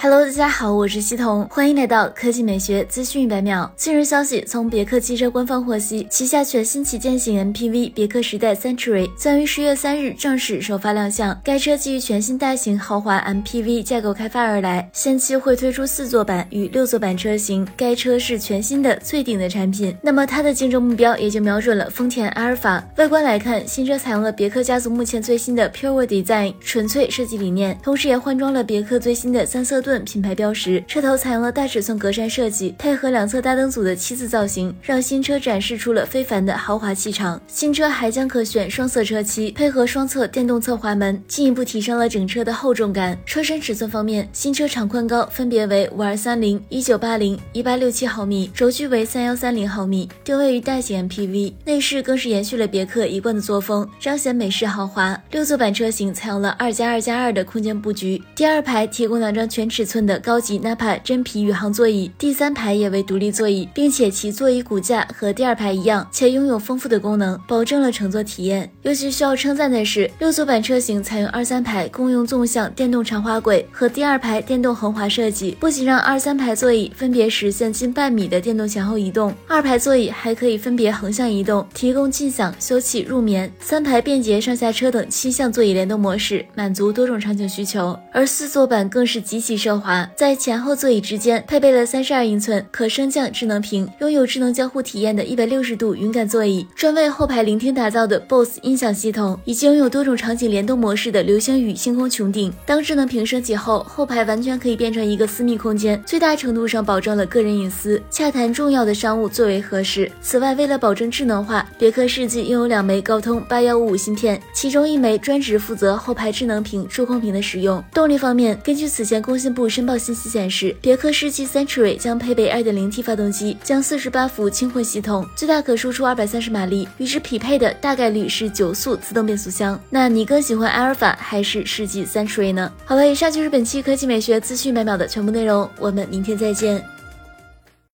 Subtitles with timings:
[0.00, 3.68] Hello，大家好，我是西彤，欢迎来到科技美学资讯一百秒。
[3.76, 11.36] 近日消息，从别克汽车官方获悉，旗下全新旗舰型 MPV 别克时代 Century 将于十月三日正式首发亮相。
[11.42, 17.66] 该车基于全新大型豪华 MPV 架构开发而来，先期会推出四座版与六座版车型。
[17.76, 22.80] 该车是全新的最顶的产品，那么它的竞争目标也就瞄准了丰田阿尔法。
[22.98, 29.82] 外观来看，新车采用了别克家族目前最新的 Pure Design 纯粹设计理念，同时也换装了别克最新的三色。
[29.88, 37.40] 盾品牌标识，车头采用了大尺寸格栅设计，配合两侧大灯组的七字造型，让新车展示出了非凡的豪华气场。
[37.46, 43.18] 新车还将可选双色车漆，配合双侧电动侧滑门，进一步提升了整车的厚重感。
[43.24, 51.54] 车身尺寸方面，新车长宽高分别为五二三零、一九八零、一八六七毫米，轴距为三幺三零毫米，定位于大型 MPV。
[51.64, 55.18] 内饰更是延续了别克一贯的作风，彰显美式豪华。
[55.30, 59.68] 六座版车型采用了二加二加二的空间布局，第二排提供两张全。
[59.68, 68.68] 尺尺寸的高级 Napa 真皮宇航座椅，第三排也为独立座椅，并且其座椅骨架和第二排一样，且拥有丰富的功能，保证了乘坐体验。
[68.82, 83.48] 尤其需要称赞的是，六座版车型采用二三排共用纵向电动长滑轨和第二排电动横滑设计，不仅让二三排座椅分别实现近半米的电动前后移动，二排座椅还可以分别横向移动，提供静享、休憩、入眠。
[83.60, 87.96] 三排便捷上下车等七项座椅联动模式，满足多种场景需求。
[88.12, 89.78] 而四座版更是极其奢。
[89.78, 102.52] 华，在前后座椅之间配备了三十二英寸可升降智能屏，拥有智能交互体验的一百六十度云感座椅，专为后排聆听打造的 BOSE 音响系统，以及拥有多种场景联动模式的流星雨星空穹顶。
[102.66, 110.10] 当智能屏升级后，后排完全可以变成一个私密空间，最大程度上保证了个人隐私，洽谈重要的商务最为合适。
[110.20, 117.84] 此外，为了保证智能化，别克世纪拥有两枚高通八幺五五芯片，其中一枚专职负责后排智能屏触控屏的使用。
[117.92, 119.57] 动力方面，根据此前工信部。
[119.58, 126.88] 部申报信息显示，别克世纪 Century 将配备 2.0T 发动机，将48伏轻混系统，最大可输出230马力。
[126.98, 129.78] 与之匹配的大概率是九速自动变速箱。
[129.90, 132.70] 那你更喜欢阿尔法还是世纪 Century 呢？
[132.84, 136.97] 好了，以上就是本期科技美学资讯每秒的全部内容，我们明天再见。